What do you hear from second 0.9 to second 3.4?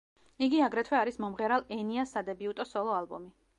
არის მომღერალ ენიას სადებიუტო სოლო ალბომი.